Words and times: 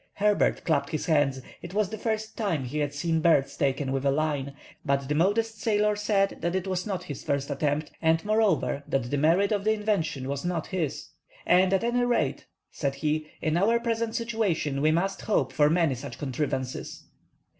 Herbert 0.15 0.63
clapped 0.65 0.89
his 0.89 1.05
hands. 1.05 1.43
It 1.61 1.75
was 1.75 1.89
the 1.89 1.97
first 1.99 2.35
time 2.35 2.63
he 2.65 2.79
had 2.79 2.91
seen 2.91 3.21
birds 3.21 3.55
taken 3.55 3.91
with 3.91 4.03
a 4.03 4.09
line; 4.09 4.55
but 4.83 5.07
the 5.07 5.13
modest 5.13 5.61
sailor 5.61 5.95
said 5.95 6.43
it 6.43 6.65
was 6.65 6.87
not 6.87 7.03
his 7.03 7.23
first 7.23 7.51
attempt, 7.51 7.91
and, 8.01 8.25
moreover, 8.25 8.81
that 8.87 9.11
the 9.11 9.17
merit 9.19 9.51
of 9.51 9.63
the 9.63 9.73
invention 9.73 10.27
was 10.27 10.43
not 10.43 10.65
his. 10.65 11.09
"And 11.45 11.71
at 11.71 11.83
any 11.83 12.03
rate," 12.03 12.47
said 12.71 12.95
he, 12.95 13.27
"in 13.43 13.55
our 13.57 13.79
present 13.79 14.15
situation 14.15 14.81
we 14.81 14.89
must 14.91 15.21
hope 15.21 15.53
for 15.53 15.69
many 15.69 15.93
such 15.93 16.17
contrivances." 16.17 17.03